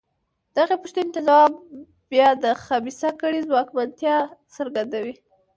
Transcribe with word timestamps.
دغې 0.57 0.75
پوښتنې 0.81 1.09
ته 1.15 1.21
ځواب 1.27 1.51
بیا 2.11 2.29
د 2.43 2.45
خبیثه 2.63 3.09
کړۍ 3.19 3.41
ځواکمنتیا 3.49 4.17
څرګندوي. 4.55 5.15